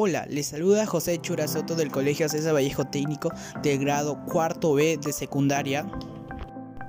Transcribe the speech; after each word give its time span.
Hola, 0.00 0.26
les 0.30 0.46
saluda 0.46 0.86
José 0.86 1.20
Churazoto 1.20 1.74
del 1.74 1.90
Colegio 1.90 2.28
César 2.28 2.54
Vallejo 2.54 2.84
Técnico 2.84 3.32
del 3.64 3.80
grado 3.80 4.24
cuarto 4.26 4.74
B 4.74 4.96
de 4.96 5.12
secundaria 5.12 5.90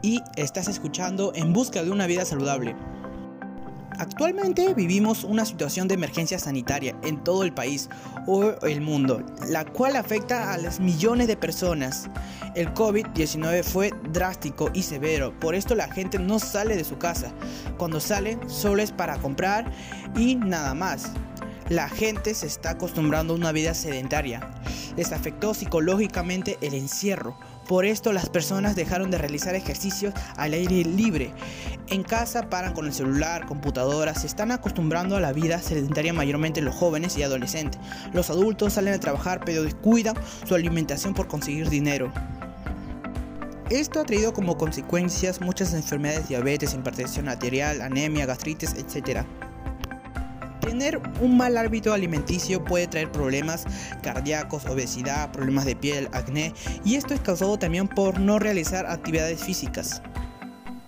y 0.03 0.21
estás 0.35 0.67
escuchando 0.67 1.31
En 1.33 1.51
Busca 1.51 1.83
de 1.83 1.89
una 1.89 2.05
Vida 2.05 2.23
Saludable. 2.23 2.75
Actualmente 3.97 4.75
vivimos 4.75 5.23
una 5.23 5.43
situación 5.43 5.87
de 5.87 5.95
emergencia 5.95 6.37
sanitaria 6.37 6.95
en 7.01 7.23
todo 7.23 7.41
el 7.41 7.51
país 7.51 7.89
o 8.27 8.53
el 8.61 8.79
mundo, 8.79 9.25
la 9.47 9.65
cual 9.65 9.95
afecta 9.95 10.53
a 10.53 10.59
las 10.59 10.79
millones 10.79 11.27
de 11.27 11.35
personas. 11.35 12.11
El 12.53 12.71
COVID-19 12.75 13.63
fue 13.63 13.91
drástico 14.13 14.69
y 14.75 14.83
severo, 14.83 15.33
por 15.39 15.55
esto 15.55 15.73
la 15.73 15.91
gente 15.91 16.19
no 16.19 16.37
sale 16.37 16.77
de 16.77 16.83
su 16.83 16.99
casa. 16.99 17.33
Cuando 17.79 17.99
sale 17.99 18.37
solo 18.45 18.83
es 18.83 18.91
para 18.91 19.17
comprar 19.17 19.71
y 20.15 20.35
nada 20.35 20.75
más. 20.75 21.11
La 21.69 21.87
gente 21.87 22.33
se 22.33 22.47
está 22.47 22.71
acostumbrando 22.71 23.33
a 23.33 23.37
una 23.37 23.51
vida 23.51 23.75
sedentaria. 23.75 24.41
Les 24.97 25.11
afectó 25.11 25.53
psicológicamente 25.53 26.57
el 26.61 26.73
encierro. 26.73 27.37
Por 27.67 27.85
esto 27.85 28.11
las 28.11 28.27
personas 28.27 28.75
dejaron 28.75 29.11
de 29.11 29.19
realizar 29.19 29.53
ejercicios 29.53 30.15
al 30.35 30.53
aire 30.53 30.83
libre. 30.83 31.31
En 31.89 32.01
casa 32.01 32.49
paran 32.49 32.73
con 32.73 32.87
el 32.87 32.93
celular, 32.93 33.45
computadoras, 33.45 34.21
se 34.21 34.27
están 34.27 34.51
acostumbrando 34.51 35.15
a 35.15 35.19
la 35.19 35.31
vida 35.31 35.59
sedentaria 35.59 36.11
mayormente 36.11 36.61
los 36.61 36.73
jóvenes 36.73 37.15
y 37.19 37.21
adolescentes. 37.21 37.79
Los 38.13 38.31
adultos 38.31 38.73
salen 38.73 38.95
a 38.95 38.99
trabajar 38.99 39.41
pero 39.45 39.61
descuidan 39.61 40.15
su 40.47 40.55
alimentación 40.55 41.13
por 41.13 41.27
conseguir 41.27 41.69
dinero. 41.69 42.11
Esto 43.69 43.99
ha 43.99 44.05
traído 44.05 44.33
como 44.33 44.57
consecuencias 44.57 45.39
muchas 45.39 45.75
enfermedades, 45.75 46.27
diabetes, 46.29 46.73
hipertensión 46.73 47.29
arterial, 47.29 47.83
anemia, 47.83 48.25
gastritis, 48.25 48.73
etc. 48.73 49.23
Tener 50.61 51.01
un 51.21 51.37
mal 51.37 51.57
hábito 51.57 51.93
alimenticio 51.93 52.63
puede 52.63 52.87
traer 52.87 53.11
problemas 53.11 53.65
cardíacos, 54.03 54.65
obesidad, 54.65 55.31
problemas 55.31 55.65
de 55.65 55.75
piel, 55.75 56.09
acné 56.11 56.53
y 56.83 56.95
esto 56.95 57.13
es 57.13 57.21
causado 57.21 57.57
también 57.57 57.87
por 57.87 58.19
no 58.19 58.39
realizar 58.39 58.85
actividades 58.85 59.41
físicas. 59.41 60.01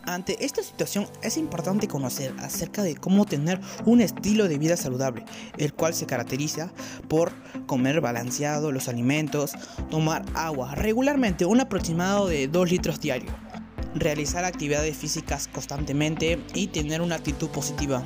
Ante 0.04 0.44
esta 0.44 0.64
situación 0.64 1.08
es 1.22 1.38
importante 1.38 1.88
conocer 1.88 2.34
acerca 2.40 2.84
de 2.84 2.96
cómo 2.96 3.26
tener 3.26 3.62
un 3.86 4.02
estilo 4.02 4.48
de 4.48 4.58
vida 4.58 4.76
saludable, 4.76 5.24
el 5.58 5.74
cual 5.74 5.94
se 5.94 6.08
caracteriza 6.08 6.72
por 7.08 7.32
comer 7.66 8.02
balanceado 8.02 8.72
los 8.72 8.88
alimentos, 8.88 9.54
tomar 9.90 10.26
agua 10.34 10.76
regularmente, 10.76 11.46
un 11.46 11.62
aproximado 11.62 12.28
de 12.28 12.48
2 12.48 12.72
litros 12.72 13.00
diarios, 13.00 13.34
realizar 13.94 14.44
actividades 14.44 14.98
físicas 14.98 15.48
constantemente 15.48 16.44
y 16.56 16.68
tener 16.68 17.02
una 17.02 17.16
actitud 17.16 17.50
positiva. 17.50 18.04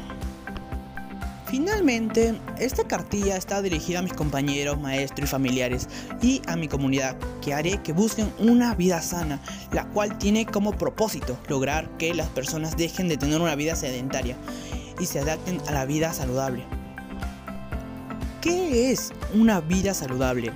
Finalmente, 1.47 2.39
esta 2.57 2.87
cartilla 2.87 3.37
está 3.37 3.61
dirigida 3.61 3.99
a 3.99 4.01
mis 4.01 4.13
compañeros, 4.13 4.79
maestros 4.81 5.29
y 5.29 5.31
familiares 5.31 5.87
y 6.21 6.41
a 6.47 6.55
mi 6.55 6.67
comunidad, 6.67 7.17
que 7.41 7.53
haré 7.53 7.81
que 7.83 7.93
busquen 7.93 8.31
una 8.39 8.73
vida 8.73 8.99
sana, 9.01 9.39
la 9.71 9.85
cual 9.85 10.17
tiene 10.17 10.47
como 10.47 10.71
propósito 10.71 11.37
lograr 11.47 11.87
que 11.97 12.15
las 12.15 12.29
personas 12.29 12.75
dejen 12.75 13.07
de 13.09 13.17
tener 13.17 13.39
una 13.39 13.55
vida 13.55 13.75
sedentaria 13.75 14.35
y 14.99 15.05
se 15.05 15.19
adapten 15.19 15.61
a 15.67 15.71
la 15.71 15.85
vida 15.85 16.13
saludable. 16.13 16.63
¿Qué 18.41 18.91
es 18.91 19.13
una 19.33 19.61
vida 19.61 19.93
saludable? 19.93 20.51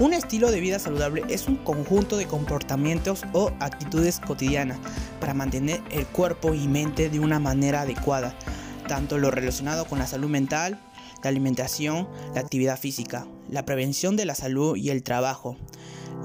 Un 0.00 0.12
estilo 0.12 0.50
de 0.50 0.60
vida 0.60 0.78
saludable 0.78 1.24
es 1.28 1.46
un 1.48 1.56
conjunto 1.56 2.16
de 2.18 2.26
comportamientos 2.26 3.22
o 3.32 3.52
actitudes 3.60 4.20
cotidianas 4.20 4.78
para 5.18 5.34
mantener 5.34 5.82
el 5.90 6.06
cuerpo 6.06 6.54
y 6.54 6.68
mente 6.68 7.08
de 7.08 7.20
una 7.20 7.38
manera 7.38 7.82
adecuada 7.82 8.34
tanto 8.90 9.18
lo 9.18 9.30
relacionado 9.30 9.84
con 9.84 10.00
la 10.00 10.06
salud 10.08 10.28
mental, 10.28 10.76
la 11.22 11.30
alimentación, 11.30 12.08
la 12.34 12.40
actividad 12.40 12.76
física, 12.76 13.24
la 13.48 13.64
prevención 13.64 14.16
de 14.16 14.24
la 14.24 14.34
salud 14.34 14.74
y 14.74 14.90
el 14.90 15.04
trabajo, 15.04 15.56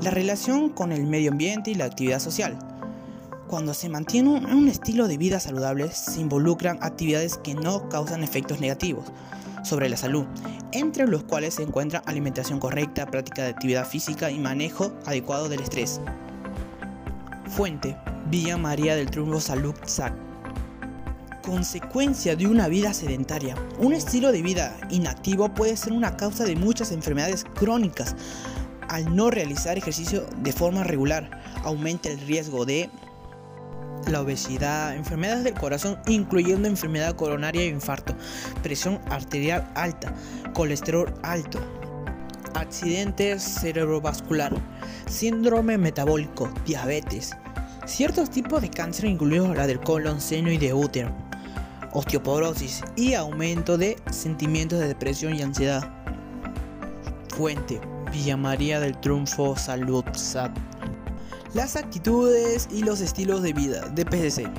la 0.02 0.09
relación 0.09 0.69
con 0.69 0.91
el 0.91 1.05
medio 1.05 1.30
ambiente 1.30 1.69
y 1.69 1.75
la 1.75 1.86
actividad 1.86 2.19
social. 2.19 2.58
Cuando 3.47 3.75
se 3.75 3.88
mantiene 3.88 4.30
un 4.30 4.67
estilo 4.67 5.08
de 5.08 5.20
vida 5.20 5.39
saludable, 5.39 5.92
se 5.92 6.20
involucran 6.20 6.80
actividades 6.81 7.37
que 7.37 7.53
no 7.53 7.87
causan 7.87 8.23
efectos 8.23 8.59
negativos 8.59 9.05
sobre 9.64 9.87
la 9.87 9.97
salud, 9.97 10.26
entre 10.71 11.05
los 11.05 11.23
cuales 11.23 11.53
se 11.53 11.61
encuentra 11.61 12.02
alimentación 12.08 12.59
correcta, 12.59 13.05
práctica 13.05 13.43
de 13.43 13.49
actividad 13.49 13.87
física 13.87 14.32
y 14.32 14.39
manejo 14.39 14.92
adecuado 15.05 15.49
del 15.49 15.61
estrés. 15.61 16.02
Fuente: 17.45 17.95
Villa 18.32 18.58
María 18.58 18.95
del 18.95 19.11
Triunfo 19.11 19.39
Salud 19.39 19.76
SAC 19.86 20.15
consecuencia 21.45 22.36
de 22.36 22.48
una 22.48 22.67
vida 22.67 22.94
sedentaria. 22.94 23.56
Un 23.78 23.94
estilo 23.94 24.32
de 24.32 24.42
vida 24.42 24.76
inactivo 24.89 25.54
puede 25.54 25.78
ser 25.78 25.94
una 25.94 26.17
causa 26.17 26.44
de 26.44 26.56
muchas 26.56 26.92
enfermedades 26.92 27.45
crónicas. 27.54 28.16
Al 28.89 29.16
no 29.16 29.30
realizar 29.30 29.78
ejercicio 29.78 30.26
de 30.38 30.52
forma 30.52 30.83
regular, 30.83 31.30
aumenta 31.64 32.10
el 32.10 32.20
riesgo 32.20 32.66
de 32.66 32.89
la 34.08 34.22
obesidad, 34.22 34.95
enfermedades 34.95 35.44
del 35.44 35.54
corazón, 35.54 36.00
incluyendo 36.08 36.67
enfermedad 36.67 37.16
coronaria 37.16 37.62
e 37.62 37.67
infarto, 37.67 38.16
presión 38.64 39.00
arterial 39.10 39.70
alta, 39.76 40.14
colesterol 40.54 41.14
alto, 41.23 41.60
accidentes 42.56 43.44
cerebrovascular, 43.44 44.54
síndrome 45.08 45.77
metabólico, 45.77 46.52
diabetes, 46.66 47.36
ciertos 47.86 48.30
tipos 48.30 48.62
de 48.62 48.70
cáncer, 48.70 49.06
incluidos 49.06 49.56
la 49.56 49.67
del 49.67 49.80
colon, 49.80 50.22
seno 50.22 50.52
y 50.52 50.58
de 50.58 50.73
útero 50.73 51.24
osteoporosis 51.95 52.83
y 52.95 53.14
aumento 53.14 53.78
de 53.78 53.95
sentimientos 54.11 54.80
de 54.80 54.88
depresión 54.88 55.33
y 55.33 55.42
ansiedad. 55.42 55.89
Fuente: 57.36 57.80
Villa 58.11 58.38
María 58.38 58.80
del 58.80 59.00
Triunfo 59.00 59.56
Salud 59.56 60.04
SAT. 60.14 60.56
Las 61.54 61.78
actitudes 61.78 62.67
y 62.72 62.83
los 62.83 63.00
estilos 63.00 63.42
de 63.42 63.54
vida 63.54 63.88
de 63.89 64.06
PCC. 64.06 64.52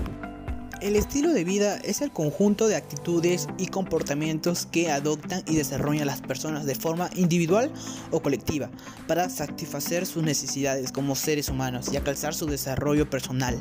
El 0.81 0.97
estilo 0.97 1.33
de 1.33 1.45
vida 1.45 1.77
es 1.79 2.03
el 2.03 2.11
conjunto 2.11 2.69
de 2.69 2.77
actitudes 2.77 3.49
y 3.59 3.69
comportamientos 3.69 4.67
que 4.67 4.91
adoptan 4.91 5.43
y 5.47 5.57
desarrollan 5.57 6.07
las 6.07 6.21
personas 6.21 6.67
de 6.67 6.75
forma 6.75 7.09
individual 7.15 7.73
o 8.11 8.21
colectiva 8.21 8.71
para 9.07 9.31
satisfacer 9.31 10.05
sus 10.05 10.23
necesidades 10.23 10.93
como 10.93 11.17
seres 11.17 11.49
humanos 11.49 11.89
y 11.93 11.97
alcanzar 11.97 12.35
su 12.35 12.47
desarrollo 12.47 13.09
personal. 13.09 13.59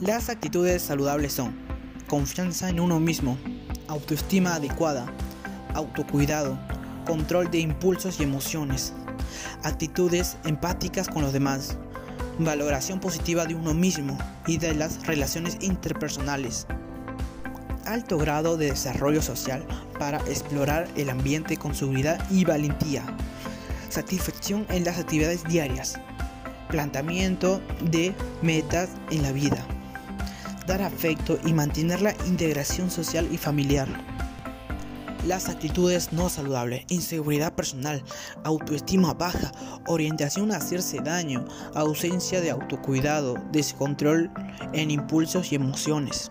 Las 0.00 0.28
actitudes 0.28 0.82
saludables 0.82 1.32
son 1.32 1.67
confianza 2.08 2.70
en 2.70 2.80
uno 2.80 2.98
mismo, 2.98 3.38
autoestima 3.86 4.54
adecuada, 4.54 5.06
autocuidado, 5.74 6.58
control 7.06 7.50
de 7.50 7.60
impulsos 7.60 8.18
y 8.18 8.24
emociones, 8.24 8.94
actitudes 9.62 10.36
empáticas 10.44 11.08
con 11.08 11.22
los 11.22 11.32
demás, 11.32 11.76
valoración 12.38 12.98
positiva 12.98 13.44
de 13.44 13.54
uno 13.54 13.74
mismo 13.74 14.18
y 14.46 14.56
de 14.56 14.74
las 14.74 15.06
relaciones 15.06 15.58
interpersonales, 15.60 16.66
alto 17.84 18.18
grado 18.18 18.56
de 18.56 18.70
desarrollo 18.70 19.22
social 19.22 19.64
para 19.98 20.18
explorar 20.20 20.88
el 20.96 21.10
ambiente 21.10 21.56
con 21.56 21.74
seguridad 21.74 22.18
y 22.30 22.44
valentía, 22.44 23.04
satisfacción 23.90 24.66
en 24.70 24.84
las 24.84 24.98
actividades 24.98 25.44
diarias, 25.44 26.00
planteamiento 26.70 27.60
de 27.82 28.14
metas 28.42 28.90
en 29.10 29.22
la 29.22 29.32
vida 29.32 29.66
dar 30.68 30.82
afecto 30.82 31.38
y 31.46 31.54
mantener 31.54 32.02
la 32.02 32.14
integración 32.26 32.90
social 32.90 33.26
y 33.32 33.38
familiar. 33.38 33.88
Las 35.26 35.48
actitudes 35.48 36.12
no 36.12 36.28
saludables, 36.28 36.84
inseguridad 36.88 37.54
personal, 37.54 38.04
autoestima 38.44 39.14
baja, 39.14 39.50
orientación 39.86 40.52
a 40.52 40.56
hacerse 40.56 41.00
daño, 41.00 41.44
ausencia 41.74 42.40
de 42.40 42.50
autocuidado, 42.50 43.34
descontrol 43.50 44.30
en 44.74 44.90
impulsos 44.90 45.50
y 45.50 45.56
emociones. 45.56 46.30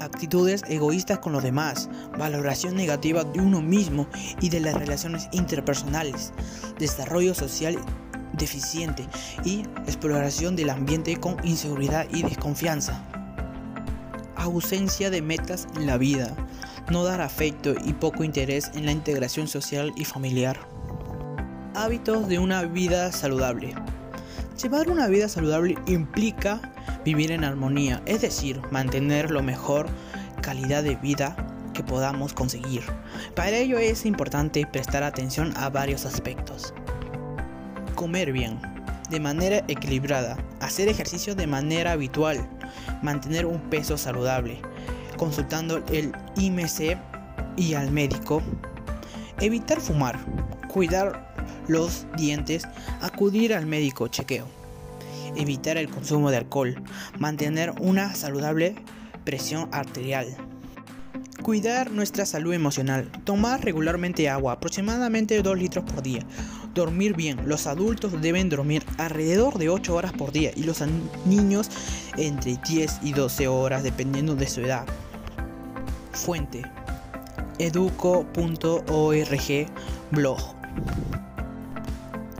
Actitudes 0.00 0.62
egoístas 0.68 1.20
con 1.20 1.32
los 1.32 1.42
demás, 1.42 1.88
valoración 2.18 2.74
negativa 2.74 3.24
de 3.24 3.40
uno 3.40 3.62
mismo 3.62 4.08
y 4.40 4.50
de 4.50 4.60
las 4.60 4.74
relaciones 4.74 5.28
interpersonales, 5.32 6.32
desarrollo 6.78 7.34
social 7.34 7.78
deficiente 8.32 9.08
y 9.44 9.60
exploración 9.86 10.56
del 10.56 10.68
ambiente 10.68 11.16
con 11.16 11.36
inseguridad 11.42 12.06
y 12.12 12.22
desconfianza 12.22 13.15
ausencia 14.46 15.10
de 15.10 15.22
metas 15.22 15.68
en 15.76 15.86
la 15.86 15.98
vida, 15.98 16.34
no 16.90 17.04
dar 17.04 17.20
afecto 17.20 17.74
y 17.84 17.92
poco 17.92 18.24
interés 18.24 18.70
en 18.74 18.86
la 18.86 18.92
integración 18.92 19.48
social 19.48 19.92
y 19.96 20.04
familiar. 20.04 20.58
Hábitos 21.74 22.28
de 22.28 22.38
una 22.38 22.62
vida 22.62 23.12
saludable. 23.12 23.74
Llevar 24.62 24.88
una 24.88 25.06
vida 25.08 25.28
saludable 25.28 25.76
implica 25.86 26.60
vivir 27.04 27.30
en 27.30 27.44
armonía, 27.44 28.02
es 28.06 28.22
decir, 28.22 28.60
mantener 28.70 29.30
lo 29.30 29.42
mejor 29.42 29.86
calidad 30.40 30.82
de 30.82 30.96
vida 30.96 31.36
que 31.74 31.82
podamos 31.82 32.32
conseguir. 32.32 32.82
Para 33.34 33.58
ello 33.58 33.78
es 33.78 34.06
importante 34.06 34.66
prestar 34.66 35.02
atención 35.02 35.52
a 35.56 35.68
varios 35.68 36.06
aspectos. 36.06 36.72
Comer 37.94 38.32
bien, 38.32 38.58
de 39.08 39.20
manera 39.20 39.64
equilibrada, 39.68 40.36
hacer 40.60 40.88
ejercicio 40.88 41.34
de 41.34 41.46
manera 41.46 41.92
habitual, 41.92 42.48
mantener 43.02 43.46
un 43.46 43.60
peso 43.70 43.96
saludable, 43.96 44.60
consultando 45.16 45.82
el 45.92 46.12
IMC 46.36 46.98
y 47.56 47.74
al 47.74 47.90
médico, 47.90 48.42
Evitar 49.38 49.82
fumar, 49.82 50.18
cuidar 50.66 51.34
los 51.68 52.06
dientes, 52.16 52.66
acudir 53.02 53.52
al 53.52 53.66
médico 53.66 54.08
chequeo. 54.08 54.46
Evitar 55.36 55.76
el 55.76 55.90
consumo 55.90 56.30
de 56.30 56.38
alcohol, 56.38 56.82
mantener 57.18 57.74
una 57.78 58.14
saludable 58.14 58.76
presión 59.24 59.68
arterial. 59.72 60.26
Cuidar 61.42 61.90
nuestra 61.90 62.24
salud 62.24 62.54
emocional, 62.54 63.12
tomar 63.24 63.62
regularmente 63.62 64.30
agua, 64.30 64.52
aproximadamente 64.52 65.42
2 65.42 65.58
litros 65.58 65.84
por 65.84 66.02
día. 66.02 66.20
Dormir 66.76 67.16
bien, 67.16 67.48
los 67.48 67.66
adultos 67.66 68.20
deben 68.20 68.50
dormir 68.50 68.84
alrededor 68.98 69.56
de 69.56 69.70
8 69.70 69.94
horas 69.94 70.12
por 70.12 70.30
día 70.30 70.50
y 70.54 70.64
los 70.64 70.84
niños 71.24 71.70
entre 72.18 72.58
10 72.68 72.98
y 73.02 73.14
12 73.14 73.48
horas 73.48 73.82
dependiendo 73.82 74.36
de 74.36 74.46
su 74.46 74.60
edad. 74.60 74.84
Fuente 76.12 76.62
educo.org 77.58 78.76
blog. 80.10 80.38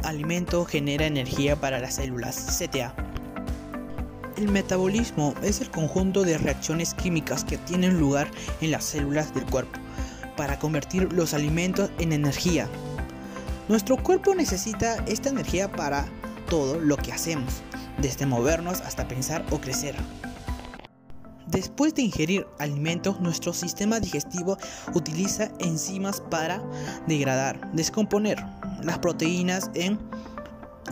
Alimento 0.03 0.67
genera 0.67 1.07
energía 1.07 1.57
para 1.57 1.79
las 1.79 1.95
células, 1.95 2.59
CTA. 2.59 2.95
El 4.37 4.49
metabolismo 4.51 5.33
es 5.43 5.63
el 5.63 5.71
conjunto 5.71 6.25
de 6.25 6.37
reacciones 6.37 6.93
químicas 6.93 7.43
que 7.43 7.57
tienen 7.57 7.99
lugar 7.99 8.31
en 8.61 8.71
las 8.71 8.85
células 8.85 9.35
del 9.35 9.47
cuerpo 9.47 9.81
para 10.37 10.59
convertir 10.59 11.11
los 11.15 11.33
alimentos 11.33 11.91
en 11.99 12.13
energía. 12.13 12.69
Nuestro 13.69 13.97
cuerpo 13.97 14.33
necesita 14.33 14.95
esta 15.07 15.29
energía 15.29 15.71
para 15.73 16.07
todo 16.49 16.79
lo 16.79 16.97
que 16.97 17.13
hacemos, 17.13 17.63
desde 17.99 18.25
movernos 18.25 18.81
hasta 18.83 19.09
pensar 19.09 19.45
o 19.51 19.61
crecer. 19.61 19.97
Después 21.49 21.93
de 21.95 22.03
ingerir 22.03 22.47
alimentos, 22.61 23.21
nuestro 23.21 23.53
sistema 23.53 23.99
digestivo 23.99 24.57
utiliza 24.95 25.51
enzimas 25.59 26.21
para 26.21 26.63
degradar, 27.09 27.73
descomponer 27.73 28.39
las 28.83 29.01
proteínas 29.01 29.69
en 29.75 29.99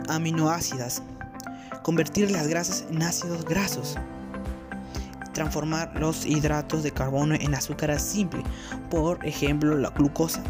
aminoácidas, 0.09 1.01
convertir 1.81 2.29
las 2.29 2.47
grasas 2.47 2.85
en 2.89 3.03
ácidos 3.03 3.45
grasos, 3.45 3.95
transformar 5.33 5.97
los 5.97 6.25
hidratos 6.25 6.83
de 6.83 6.91
carbono 6.91 7.35
en 7.35 7.55
azúcar 7.55 7.97
simple, 8.01 8.43
por 8.89 9.25
ejemplo 9.25 9.77
la 9.77 9.91
glucosa. 9.91 10.43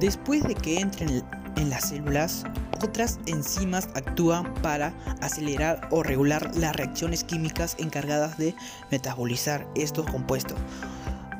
Después 0.00 0.42
de 0.42 0.54
que 0.54 0.78
entren 0.78 1.22
en 1.56 1.70
las 1.70 1.88
células, 1.88 2.44
otras 2.82 3.18
enzimas 3.26 3.88
actúan 3.94 4.52
para 4.62 4.92
acelerar 5.22 5.88
o 5.90 6.02
regular 6.02 6.54
las 6.54 6.76
reacciones 6.76 7.24
químicas 7.24 7.76
encargadas 7.78 8.36
de 8.36 8.54
metabolizar 8.90 9.66
estos 9.74 10.04
compuestos. 10.10 10.58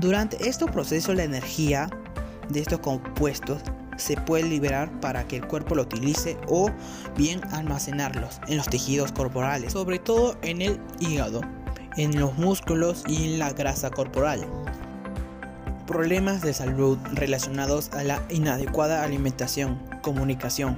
Durante 0.01 0.49
este 0.49 0.67
proceso 0.67 1.13
la 1.13 1.25
energía 1.25 1.91
de 2.49 2.61
estos 2.61 2.81
compuestos 2.81 3.61
se 3.99 4.17
puede 4.17 4.45
liberar 4.45 5.01
para 5.01 5.27
que 5.27 5.37
el 5.37 5.47
cuerpo 5.47 5.75
lo 5.75 5.83
utilice 5.83 6.39
o 6.49 6.71
bien 7.17 7.43
almacenarlos 7.53 8.41
en 8.47 8.57
los 8.57 8.69
tejidos 8.69 9.13
corporales, 9.13 9.73
sobre 9.73 9.99
todo 9.99 10.37
en 10.43 10.63
el 10.63 10.81
hígado, 11.01 11.41
en 11.97 12.19
los 12.19 12.37
músculos 12.39 13.05
y 13.07 13.33
en 13.33 13.39
la 13.39 13.53
grasa 13.53 13.91
corporal. 13.91 14.47
Problemas 15.87 16.43
de 16.43 16.53
salud 16.53 16.99
relacionados 17.13 17.91
a 17.93 18.03
la 18.03 18.23
inadecuada 18.29 19.05
alimentación, 19.05 19.81
comunicación, 20.03 20.77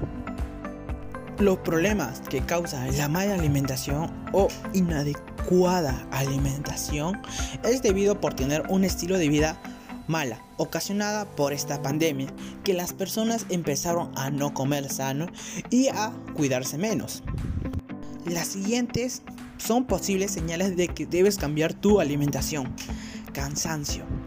los 1.38 1.58
problemas 1.58 2.20
que 2.28 2.40
causa 2.40 2.84
la 2.88 3.08
mala 3.08 3.34
alimentación 3.34 4.10
o 4.32 4.48
inadecuada 4.72 6.06
alimentación 6.10 7.20
es 7.62 7.80
debido 7.80 8.20
por 8.20 8.34
tener 8.34 8.64
un 8.68 8.84
estilo 8.84 9.18
de 9.18 9.28
vida 9.28 9.60
mala, 10.08 10.42
ocasionada 10.56 11.26
por 11.26 11.52
esta 11.52 11.80
pandemia, 11.80 12.26
que 12.64 12.74
las 12.74 12.92
personas 12.92 13.46
empezaron 13.50 14.10
a 14.16 14.30
no 14.30 14.52
comer 14.52 14.90
sano 14.90 15.26
y 15.70 15.88
a 15.88 16.12
cuidarse 16.34 16.76
menos. 16.76 17.22
Las 18.24 18.48
siguientes 18.48 19.22
son 19.58 19.86
posibles 19.86 20.32
señales 20.32 20.76
de 20.76 20.88
que 20.88 21.06
debes 21.06 21.38
cambiar 21.38 21.72
tu 21.72 22.00
alimentación. 22.00 22.74
Cansancio. 23.32 24.17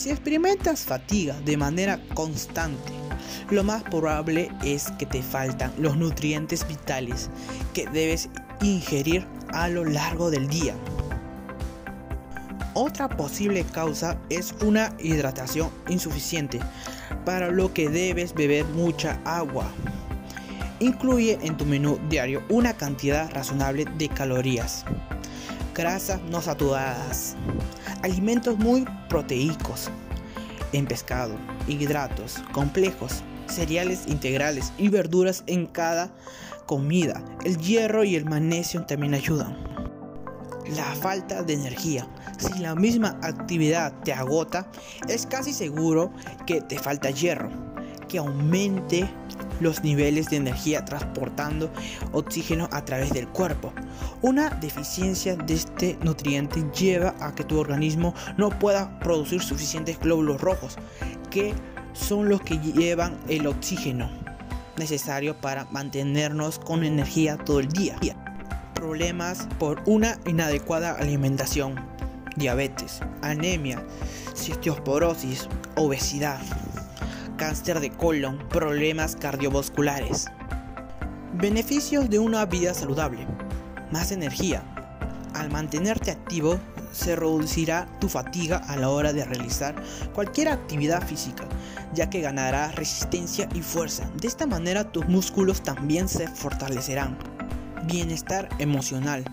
Si 0.00 0.08
experimentas 0.08 0.86
fatiga 0.86 1.38
de 1.44 1.58
manera 1.58 2.00
constante, 2.14 2.90
lo 3.50 3.62
más 3.62 3.82
probable 3.82 4.50
es 4.64 4.90
que 4.92 5.04
te 5.04 5.22
faltan 5.22 5.74
los 5.76 5.94
nutrientes 5.98 6.66
vitales 6.66 7.28
que 7.74 7.86
debes 7.86 8.30
ingerir 8.62 9.26
a 9.52 9.68
lo 9.68 9.84
largo 9.84 10.30
del 10.30 10.48
día. 10.48 10.74
Otra 12.72 13.10
posible 13.10 13.62
causa 13.62 14.16
es 14.30 14.54
una 14.64 14.90
hidratación 15.00 15.68
insuficiente, 15.90 16.60
para 17.26 17.50
lo 17.50 17.74
que 17.74 17.90
debes 17.90 18.32
beber 18.32 18.64
mucha 18.68 19.20
agua. 19.26 19.66
Incluye 20.78 21.38
en 21.42 21.58
tu 21.58 21.66
menú 21.66 22.00
diario 22.08 22.42
una 22.48 22.72
cantidad 22.72 23.30
razonable 23.34 23.84
de 23.98 24.08
calorías. 24.08 24.82
Grasas 25.74 26.22
no 26.22 26.40
saturadas. 26.40 27.36
Alimentos 28.02 28.58
muy 28.58 28.86
proteicos. 29.08 29.90
En 30.72 30.86
pescado, 30.86 31.34
hidratos 31.68 32.36
complejos, 32.52 33.22
cereales 33.46 34.06
integrales 34.06 34.72
y 34.78 34.88
verduras 34.88 35.44
en 35.46 35.66
cada 35.66 36.10
comida. 36.66 37.22
El 37.44 37.58
hierro 37.58 38.04
y 38.04 38.16
el 38.16 38.24
magnesio 38.24 38.86
también 38.86 39.12
ayudan. 39.12 39.56
La 40.74 40.84
falta 40.94 41.42
de 41.42 41.54
energía. 41.54 42.08
Si 42.38 42.60
la 42.60 42.74
misma 42.74 43.18
actividad 43.22 43.92
te 44.04 44.12
agota, 44.12 44.66
es 45.08 45.26
casi 45.26 45.52
seguro 45.52 46.12
que 46.46 46.60
te 46.62 46.78
falta 46.78 47.10
hierro, 47.10 47.50
que 48.08 48.18
aumente 48.18 49.10
los 49.60 49.82
niveles 49.82 50.30
de 50.30 50.36
energía 50.36 50.84
transportando 50.84 51.70
oxígeno 52.12 52.68
a 52.72 52.84
través 52.84 53.12
del 53.12 53.28
cuerpo. 53.28 53.72
Una 54.22 54.50
deficiencia 54.50 55.36
de 55.36 55.54
este 55.54 55.98
nutriente 56.02 56.64
lleva 56.78 57.14
a 57.20 57.34
que 57.34 57.44
tu 57.44 57.58
organismo 57.58 58.14
no 58.36 58.50
pueda 58.50 58.98
producir 59.00 59.42
suficientes 59.42 59.98
glóbulos 60.00 60.40
rojos 60.40 60.76
que 61.30 61.54
son 61.92 62.28
los 62.28 62.40
que 62.42 62.58
llevan 62.58 63.18
el 63.28 63.46
oxígeno 63.46 64.10
necesario 64.76 65.36
para 65.40 65.66
mantenernos 65.66 66.58
con 66.58 66.84
energía 66.84 67.36
todo 67.36 67.60
el 67.60 67.68
día. 67.68 67.96
Problemas 68.74 69.46
por 69.58 69.82
una 69.84 70.18
inadecuada 70.26 70.92
alimentación, 70.92 71.74
diabetes, 72.36 73.00
anemia, 73.20 73.84
cistioporosis, 74.34 75.48
obesidad, 75.76 76.40
cáncer 77.40 77.80
de 77.80 77.88
colon, 77.88 78.38
problemas 78.50 79.16
cardiovasculares. 79.16 80.26
Beneficios 81.32 82.10
de 82.10 82.18
una 82.18 82.44
vida 82.44 82.74
saludable. 82.74 83.26
Más 83.90 84.12
energía. 84.12 84.62
Al 85.32 85.50
mantenerte 85.50 86.10
activo, 86.10 86.60
se 86.92 87.16
reducirá 87.16 87.86
tu 87.98 88.10
fatiga 88.10 88.58
a 88.58 88.76
la 88.76 88.90
hora 88.90 89.14
de 89.14 89.24
realizar 89.24 89.74
cualquier 90.14 90.48
actividad 90.48 91.02
física, 91.02 91.48
ya 91.94 92.10
que 92.10 92.20
ganarás 92.20 92.74
resistencia 92.74 93.48
y 93.54 93.62
fuerza. 93.62 94.10
De 94.20 94.28
esta 94.28 94.46
manera 94.46 94.92
tus 94.92 95.08
músculos 95.08 95.62
también 95.62 96.10
se 96.10 96.28
fortalecerán. 96.28 97.16
Bienestar 97.86 98.50
emocional. 98.58 99.24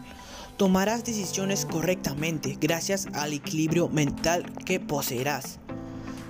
Tomarás 0.55 1.03
decisiones 1.03 1.65
correctamente 1.65 2.57
gracias 2.57 3.09
al 3.11 3.33
equilibrio 3.33 3.89
mental 3.89 4.45
que 4.63 4.79
poseerás 4.79 5.59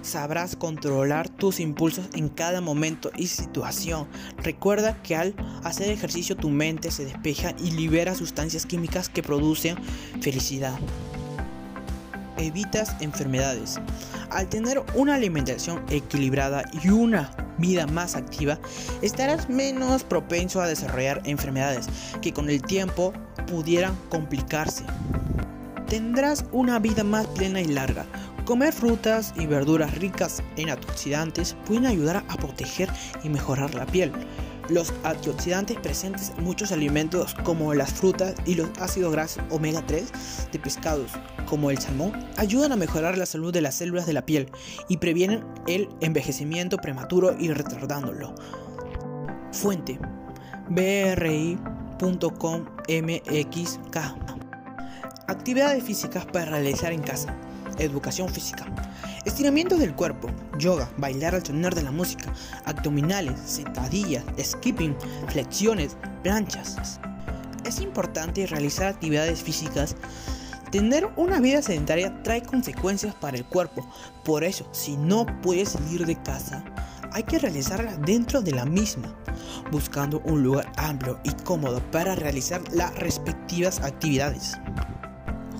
sabrás 0.07 0.55
controlar 0.55 1.29
tus 1.29 1.59
impulsos 1.59 2.07
en 2.13 2.29
cada 2.29 2.61
momento 2.61 3.11
y 3.17 3.27
situación. 3.27 4.07
Recuerda 4.37 5.01
que 5.03 5.15
al 5.15 5.35
hacer 5.63 5.89
ejercicio 5.89 6.35
tu 6.35 6.49
mente 6.49 6.91
se 6.91 7.05
despeja 7.05 7.53
y 7.59 7.71
libera 7.71 8.15
sustancias 8.15 8.65
químicas 8.65 9.09
que 9.09 9.21
producen 9.21 9.75
felicidad. 10.21 10.79
Evitas 12.37 12.95
enfermedades. 13.01 13.79
Al 14.29 14.47
tener 14.47 14.83
una 14.95 15.15
alimentación 15.15 15.83
equilibrada 15.89 16.63
y 16.83 16.89
una 16.89 17.31
vida 17.57 17.87
más 17.87 18.15
activa, 18.15 18.59
estarás 19.01 19.49
menos 19.49 20.03
propenso 20.03 20.61
a 20.61 20.67
desarrollar 20.67 21.21
enfermedades 21.25 21.87
que 22.21 22.33
con 22.33 22.49
el 22.49 22.61
tiempo 22.61 23.13
pudieran 23.47 23.95
complicarse. 24.09 24.85
Tendrás 25.87 26.45
una 26.51 26.79
vida 26.79 27.03
más 27.03 27.25
plena 27.27 27.61
y 27.61 27.65
larga, 27.65 28.05
Comer 28.48 28.72
frutas 28.72 29.34
y 29.36 29.46
verduras 29.46 29.94
ricas 29.98 30.42
en 30.56 30.70
antioxidantes 30.70 31.58
pueden 31.66 31.86
ayudar 31.86 32.24
a 32.30 32.38
proteger 32.38 32.89
y 33.22 33.27
mejorar 33.27 33.75
la 33.75 33.86
piel. 33.86 34.13
Los 34.70 34.94
antioxidantes 35.04 35.75
presentes 35.75 36.32
en 36.38 36.46
muchos 36.46 36.72
alimentos 36.72 37.36
como 37.44 37.74
las 37.74 37.92
frutas 37.92 38.36
y 38.46 38.56
los 38.56 38.70
ácidos 38.80 39.12
grasos 39.12 39.44
omega 39.50 39.86
3 39.86 40.50
de 40.50 40.60
pescados 40.60 41.12
como 41.46 41.72
el 41.72 41.77
salmón 41.77 42.13
ayudan 42.38 42.72
a 42.72 42.77
mejorar 42.77 43.18
la 43.18 43.25
salud 43.25 43.51
de 43.51 43.60
las 43.60 43.75
células 43.75 44.06
de 44.06 44.13
la 44.13 44.25
piel 44.25 44.50
y 44.88 44.96
previenen 44.96 45.44
el 45.68 45.89
envejecimiento 46.00 46.77
prematuro 46.77 47.36
y 47.38 47.50
retardándolo. 47.50 48.34
Fuente 49.51 50.00
bri.com.mxk 50.70 51.58
Actividades 55.27 55.84
físicas 55.84 56.25
para 56.25 56.46
realizar 56.46 56.94
en 56.94 57.01
casa 57.01 57.38
educación 57.79 58.29
física. 58.29 58.65
Estiramiento 59.25 59.77
del 59.77 59.93
cuerpo, 59.93 60.29
yoga, 60.57 60.89
bailar 60.98 61.36
al 61.36 61.46
sonar 61.46 61.75
de 61.75 61.84
la 61.84 61.91
música, 61.91 62.34
abdominales, 62.65 63.39
sentadillas, 63.46 64.24
skipping, 64.41 64.96
flexiones, 65.27 65.98
planchas. 66.24 67.00
Es 67.65 67.81
importante 67.81 68.48
realizar 68.48 68.88
actividades 68.88 69.41
físicas. 69.41 69.96
Tener 70.72 71.10
una 71.15 71.39
vida 71.39 71.62
sedentaria 71.62 72.22
trae 72.24 72.41
consecuencias 72.41 73.15
para 73.15 73.38
el 73.38 73.46
cuerpo. 73.46 73.88
Por 74.24 74.43
eso, 74.43 74.67
si 74.72 74.98
no 74.98 75.25
puedes 75.41 75.69
salir 75.69 76.05
de 76.05 76.22
casa, 76.22 76.63
hay 77.12 77.24
que 77.24 77.39
realizarla 77.39 77.96
dentro 77.98 78.41
de 78.41 78.51
la 78.51 78.65
misma, 78.65 79.13
buscando 79.72 80.22
un 80.25 80.43
lugar 80.43 80.72
amplio 80.77 81.19
y 81.24 81.31
cómodo 81.43 81.81
para 81.91 82.15
realizar 82.15 82.62
las 82.74 82.96
respectivas 82.96 83.81
actividades. 83.81 84.57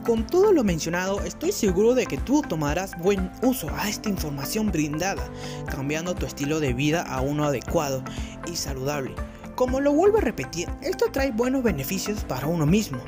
Con 0.07 0.25
todo 0.25 0.53
lo 0.53 0.63
mencionado, 0.63 1.19
estoy 1.25 1.51
seguro 1.51 1.93
de 1.93 2.05
que 2.05 2.17
tú 2.17 2.41
tomarás 2.41 2.97
buen 2.97 3.29
uso 3.41 3.69
a 3.75 3.89
esta 3.89 4.07
información 4.07 4.71
brindada, 4.71 5.29
cambiando 5.69 6.15
tu 6.15 6.25
estilo 6.25 6.61
de 6.61 6.71
vida 6.71 7.01
a 7.01 7.19
uno 7.19 7.43
adecuado 7.43 8.01
y 8.49 8.55
saludable. 8.55 9.13
Como 9.55 9.81
lo 9.81 9.91
vuelvo 9.91 10.19
a 10.19 10.21
repetir, 10.21 10.69
esto 10.81 11.07
trae 11.11 11.33
buenos 11.33 11.61
beneficios 11.61 12.23
para 12.23 12.47
uno 12.47 12.65
mismo. 12.65 12.99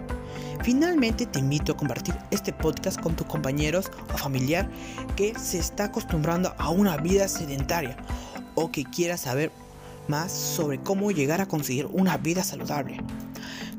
Finalmente 0.62 1.25
te 1.25 1.39
invito 1.39 1.72
a 1.72 1.77
compartir 1.77 2.15
este 2.32 2.51
podcast 2.51 3.00
con 3.00 3.15
tus 3.15 3.27
compañeros 3.27 3.89
o 4.13 4.18
familiar 4.18 4.70
que 5.15 5.34
se 5.39 5.58
está 5.58 5.86
acostumbrando 5.86 6.53
a 6.58 6.70
una 6.70 6.98
vida 6.98 7.29
sedentaria 7.29 7.96
o 8.56 8.74
que 8.74 8.84
quiera 8.84 9.15
saber 9.15 9.53
más 10.10 10.34
sobre 10.34 10.82
cómo 10.82 11.12
llegar 11.12 11.39
a 11.39 11.48
conseguir 11.48 11.86
una 11.94 12.18
vida 12.18 12.44
saludable. 12.44 12.98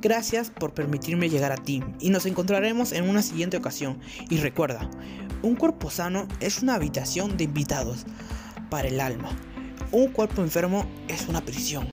Gracias 0.02 0.48
por 0.48 0.72
permitirme 0.72 1.28
llegar 1.28 1.52
a 1.52 1.56
ti 1.56 1.82
y 1.98 2.08
nos 2.08 2.24
encontraremos 2.24 2.92
en 2.92 3.06
una 3.06 3.20
siguiente 3.20 3.58
ocasión. 3.58 3.98
Y 4.30 4.38
recuerda, 4.38 4.88
un 5.42 5.56
cuerpo 5.56 5.90
sano 5.90 6.26
es 6.40 6.62
una 6.62 6.74
habitación 6.74 7.36
de 7.36 7.44
invitados 7.44 8.06
para 8.70 8.88
el 8.88 8.98
alma. 8.98 9.28
Un 9.92 10.08
cuerpo 10.08 10.40
enfermo 10.40 10.86
es 11.08 11.28
una 11.28 11.44
prisión. 11.44 11.86